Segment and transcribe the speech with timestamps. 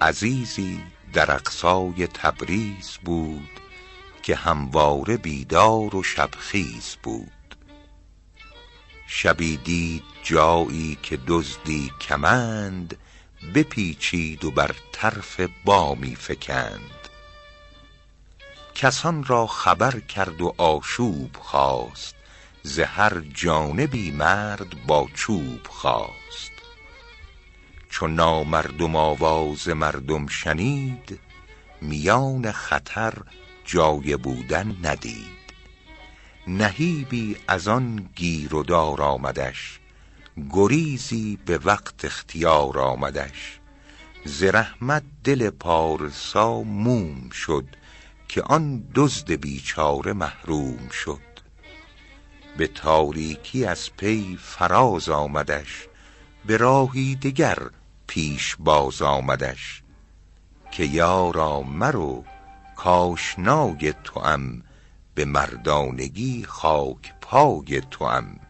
[0.00, 0.82] عزیزی
[1.12, 3.60] در اقصای تبریز بود
[4.22, 7.56] که همواره بیدار و شبخیز بود.
[9.06, 12.96] شبی دید جایی که دزدی کمند
[13.54, 17.08] بپیچید و بر طرف بامی فکند.
[18.74, 22.14] کسان را خبر کرد و آشوب خواست
[22.62, 26.55] ز هر جانبی مرد با چوب خواست.
[27.96, 31.18] چو نامردم آواز مردم شنید
[31.82, 33.14] میان خطر
[33.64, 35.46] جای بودن ندید.
[36.46, 39.80] نهیبی از آن گیر و دار آمدش
[40.50, 43.58] گریزی به وقت اختیار آمدش.
[44.24, 47.66] ز رحمت دل پارسا موم شد
[48.28, 51.40] که آن دزد بیچاره محروم شد.
[52.56, 55.88] به تاریکی از پی فراز آمدش
[56.46, 57.58] به راهی دگر
[58.06, 59.82] پیش باز آمدش
[60.70, 62.24] که یارا مرو
[62.76, 64.62] کاشنای توام
[65.14, 68.40] به مردانگی خاک پای توام.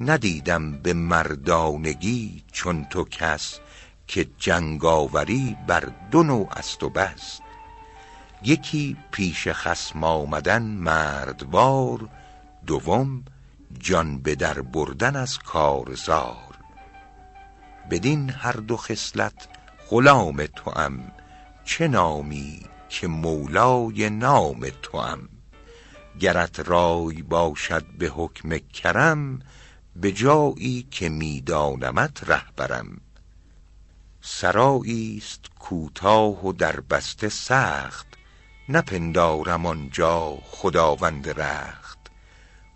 [0.00, 3.58] ندیدم به مردانگی چون تو کس
[4.06, 7.40] که جنگاوری بر دو نوع است و بس.
[8.42, 12.08] یکی پیش خصم آمدن مردوار
[12.66, 13.24] دوم
[13.78, 16.45] جان به در بردن از کارزار
[17.90, 19.48] بدین هر دو خصلت
[19.90, 21.12] غلام توام
[21.64, 25.28] چه نامی که مولای نام توام؟
[26.20, 29.38] گرت رای باشد به حکم کرم
[29.96, 33.00] به جایی که می دانمت ره برم
[34.20, 38.06] سرایی است کوتاه و در بسته سخت
[38.68, 41.98] نپندارم آنجا خداوند رخت.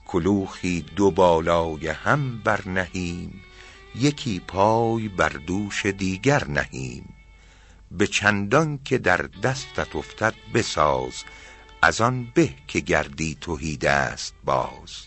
[0.07, 3.43] کلوخی دو بالای هم بر نهیم
[3.95, 7.15] یکی پای بر دوش دیگر نهیم.
[7.91, 11.25] به چندان که در دستت افتد بساز
[11.83, 15.07] از آن به که گردی تهی دست باز.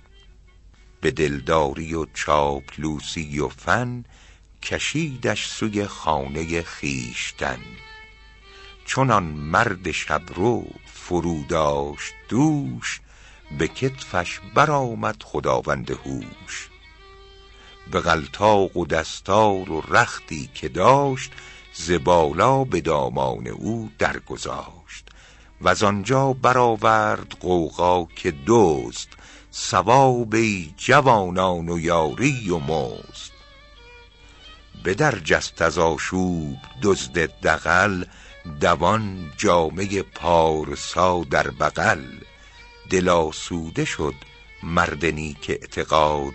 [1.01, 4.03] به دلداری و چاپلوسی و فن
[4.61, 7.59] کشیدش سوی خانه خویشتن.
[8.85, 13.01] چون آن مرد شبرو فرو داشت دوش
[13.57, 16.69] به کتفش برآمد خداوند هوش.
[17.91, 21.31] به غلطاق و دستار و رختی که داشت
[21.73, 25.09] ز بالا به دامان او درگذاشت.
[25.61, 29.07] وز آنجا برآورد غوغا که دزد
[29.53, 33.33] ثواب ای جوانان و یاری و مزد.
[34.97, 38.05] در جست از آشوب دزد دغل
[38.61, 42.03] دوان جامه پارسا در بغل.
[42.89, 44.15] دل آسوده شد
[44.63, 46.33] مرد نیک اعتقاد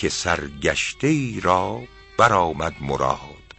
[0.00, 1.82] که سرگشته ای را
[2.18, 3.54] برآمد مراد.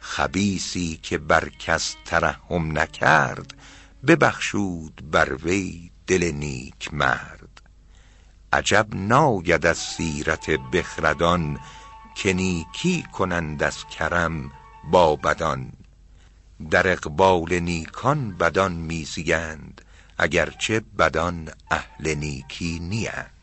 [0.00, 3.54] خبیثی که بر کس ترحم نکرد
[4.06, 7.62] ببخشود بر وی دل نیک مرد.
[8.52, 11.58] عجب ناید از سیرت بخردان
[12.14, 14.50] که نیکی کنند از کرم
[14.90, 15.72] با بدان.
[16.70, 19.84] در اقبال نیکان بدان می زیند
[20.18, 23.39] اگرچه بدان اهل نیکی نیند.